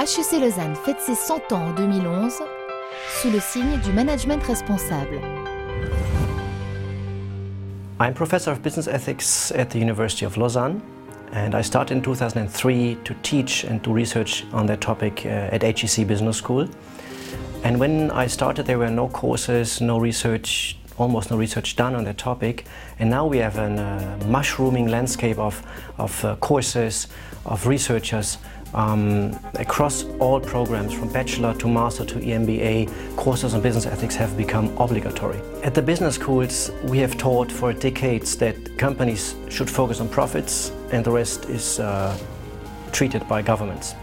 HEC 0.00 0.40
Lausanne 0.40 0.74
fête 0.76 0.98
ses 0.98 1.14
100 1.14 1.52
ans 1.52 1.66
en 1.66 1.72
2011 1.74 2.32
sous 3.20 3.30
le 3.30 3.38
signe 3.38 3.78
du 3.84 3.92
management 3.92 4.42
responsable. 4.42 5.20
I'm 8.00 8.14
professor 8.14 8.50
of 8.50 8.62
business 8.62 8.88
ethics 8.88 9.52
at 9.54 9.66
the 9.66 9.78
University 9.78 10.24
of 10.24 10.38
Lausanne 10.38 10.80
and 11.34 11.54
I 11.54 11.62
started 11.62 11.98
in 11.98 12.02
2003 12.02 12.96
to 13.04 13.14
teach 13.22 13.64
and 13.64 13.82
do 13.82 13.92
research 13.92 14.46
on 14.54 14.64
that 14.68 14.80
topic 14.80 15.26
uh, 15.26 15.54
at 15.54 15.62
HEC 15.62 16.06
Business 16.06 16.38
School. 16.38 16.66
And 17.62 17.78
when 17.78 18.10
I 18.10 18.26
started 18.26 18.64
there 18.64 18.78
were 18.78 18.90
no 18.90 19.06
courses, 19.06 19.82
no 19.82 19.98
research, 19.98 20.78
almost 20.96 21.30
no 21.30 21.36
research 21.36 21.76
done 21.76 21.94
on 21.94 22.04
that 22.04 22.16
topic 22.16 22.64
and 22.98 23.10
now 23.10 23.26
we 23.26 23.36
have 23.36 23.58
a 23.58 23.64
uh, 23.64 24.26
mushrooming 24.28 24.88
landscape 24.88 25.38
of, 25.38 25.62
of 25.98 26.24
uh, 26.24 26.36
courses, 26.36 27.06
of 27.44 27.66
researchers 27.66 28.38
um, 28.74 29.38
across 29.54 30.04
all 30.18 30.40
programs 30.40 30.92
from 30.92 31.08
bachelor 31.12 31.54
to 31.54 31.68
master 31.68 32.04
to 32.04 32.14
EMBA, 32.16 33.16
courses 33.16 33.54
on 33.54 33.60
business 33.60 33.86
ethics 33.86 34.14
have 34.16 34.36
become 34.36 34.76
obligatory. 34.78 35.40
At 35.62 35.74
the 35.74 35.82
business 35.82 36.14
schools 36.14 36.70
we 36.84 36.98
have 36.98 37.16
taught 37.18 37.50
for 37.50 37.72
decades 37.72 38.36
that 38.36 38.78
companies 38.78 39.34
should 39.48 39.68
focus 39.68 40.00
on 40.00 40.08
profits 40.08 40.72
and 40.92 41.04
the 41.04 41.10
rest 41.10 41.46
is 41.46 41.80
uh, 41.80 42.16
treated 42.92 43.26
by 43.28 43.42
governments. 43.42 43.94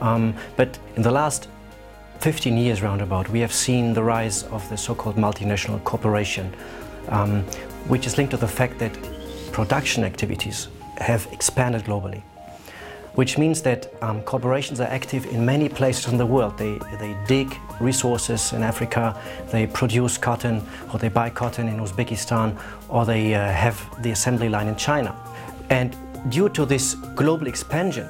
Um, 0.00 0.34
but 0.56 0.78
in 0.96 1.02
the 1.02 1.10
last 1.10 1.48
15 2.20 2.56
years 2.56 2.82
roundabout 2.82 3.28
we 3.28 3.40
have 3.40 3.52
seen 3.52 3.92
the 3.94 4.02
rise 4.02 4.42
of 4.44 4.68
the 4.70 4.76
so-called 4.76 5.16
multinational 5.16 5.82
corporation 5.84 6.54
um, 7.08 7.42
which 7.88 8.06
is 8.06 8.16
linked 8.16 8.32
to 8.32 8.36
the 8.36 8.48
fact 8.48 8.78
that 8.78 8.92
production 9.52 10.04
activities 10.04 10.68
have 10.98 11.28
expanded 11.32 11.84
globally 11.84 12.22
which 13.18 13.36
means 13.36 13.62
that 13.62 13.92
um, 14.00 14.22
corporations 14.22 14.78
are 14.78 14.86
active 14.86 15.26
in 15.26 15.44
many 15.44 15.68
places 15.68 16.06
in 16.06 16.16
the 16.16 16.24
world. 16.24 16.56
They, 16.56 16.78
they 17.00 17.16
dig 17.26 17.52
resources 17.80 18.52
in 18.52 18.62
Africa, 18.62 19.20
they 19.50 19.66
produce 19.66 20.16
cotton, 20.16 20.62
or 20.92 21.00
they 21.00 21.08
buy 21.08 21.28
cotton 21.28 21.66
in 21.66 21.80
Uzbekistan, 21.80 22.56
or 22.88 23.04
they 23.04 23.34
uh, 23.34 23.50
have 23.50 23.76
the 24.04 24.12
assembly 24.12 24.48
line 24.48 24.68
in 24.68 24.76
China. 24.76 25.16
And 25.68 25.96
due 26.28 26.48
to 26.50 26.64
this 26.64 26.94
global 27.16 27.48
expansion, 27.48 28.08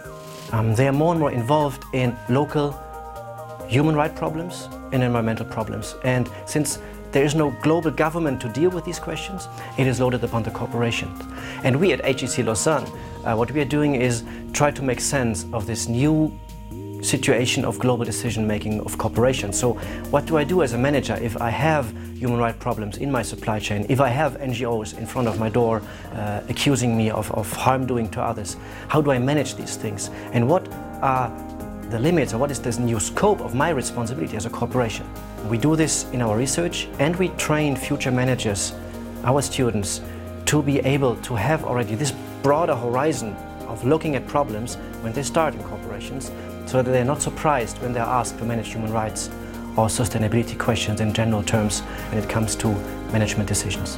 um, 0.52 0.74
they 0.74 0.86
are 0.86 0.92
more 0.92 1.12
and 1.12 1.20
more 1.20 1.32
involved 1.32 1.84
in 1.94 2.14
local 2.28 2.78
human 3.66 3.96
rights 3.96 4.18
problems 4.18 4.68
and 4.92 5.02
environmental 5.02 5.46
problems. 5.46 5.94
And 6.04 6.28
since 6.44 6.80
there 7.12 7.24
is 7.24 7.34
no 7.34 7.50
global 7.62 7.90
government 7.90 8.42
to 8.42 8.48
deal 8.50 8.68
with 8.68 8.84
these 8.84 8.98
questions, 8.98 9.48
it 9.78 9.86
is 9.86 10.00
loaded 10.00 10.22
upon 10.22 10.42
the 10.42 10.50
corporations. 10.50 11.18
And 11.64 11.80
we 11.80 11.92
at 11.94 12.04
HEC 12.04 12.44
Lausanne, 12.44 12.86
uh, 13.28 13.36
what 13.36 13.52
we 13.52 13.60
are 13.60 13.70
doing 13.76 13.94
is 13.94 14.24
try 14.52 14.70
to 14.70 14.82
make 14.82 15.00
sense 15.00 15.44
of 15.52 15.66
this 15.66 15.86
new 15.86 16.32
situation 17.02 17.64
of 17.64 17.78
global 17.78 18.04
decision 18.04 18.46
making 18.46 18.80
of 18.80 18.96
corporations. 18.96 19.58
So 19.58 19.74
what 20.10 20.24
do 20.24 20.38
I 20.38 20.44
do 20.44 20.62
as 20.62 20.72
a 20.72 20.78
manager 20.78 21.16
if 21.20 21.40
I 21.40 21.50
have 21.50 21.92
human 22.16 22.38
rights 22.38 22.58
problems 22.58 22.96
in 22.96 23.12
my 23.12 23.22
supply 23.22 23.58
chain, 23.60 23.86
if 23.88 24.00
I 24.00 24.08
have 24.08 24.38
NGOs 24.38 24.98
in 24.98 25.06
front 25.06 25.28
of 25.28 25.38
my 25.38 25.48
door 25.50 25.82
uh, 26.14 26.40
accusing 26.48 26.96
me 26.96 27.10
of, 27.10 27.30
of 27.32 27.52
harm 27.52 27.86
doing 27.86 28.08
to 28.10 28.22
others? 28.22 28.56
How 28.88 29.00
do 29.02 29.10
I 29.10 29.18
manage 29.18 29.54
these 29.54 29.76
things? 29.76 30.10
And 30.32 30.48
what 30.48 30.66
are 31.02 31.28
the 31.90 31.98
limits 31.98 32.32
or 32.34 32.38
what 32.38 32.50
is 32.50 32.60
this 32.60 32.78
new 32.78 32.98
scope 32.98 33.40
of 33.40 33.54
my 33.54 33.70
responsibility 33.70 34.36
as 34.36 34.46
a 34.46 34.50
corporation? 34.50 35.06
We 35.48 35.58
do 35.58 35.76
this 35.76 36.10
in 36.12 36.22
our 36.22 36.36
research 36.36 36.88
and 36.98 37.14
we 37.16 37.28
train 37.36 37.76
future 37.76 38.10
managers, 38.10 38.72
our 39.22 39.42
students, 39.42 40.00
to 40.46 40.62
be 40.62 40.78
able 40.80 41.14
to 41.16 41.36
have 41.36 41.64
already 41.64 41.94
this 41.94 42.12
broader 42.42 42.74
horizon 42.74 43.34
of 43.66 43.84
looking 43.84 44.16
at 44.16 44.26
problems 44.26 44.76
when 45.02 45.12
they 45.12 45.22
start 45.22 45.54
in 45.54 45.62
corporations 45.64 46.30
so 46.66 46.82
that 46.82 46.90
they're 46.90 47.04
not 47.04 47.22
surprised 47.22 47.78
when 47.78 47.92
they're 47.92 48.02
asked 48.02 48.38
to 48.38 48.44
manage 48.44 48.68
human 48.68 48.92
rights 48.92 49.28
or 49.76 49.86
sustainability 49.86 50.58
questions 50.58 51.00
in 51.00 51.12
general 51.12 51.42
terms 51.42 51.80
when 52.10 52.22
it 52.22 52.28
comes 52.28 52.56
to 52.56 52.68
management 53.12 53.48
decisions. 53.48 53.96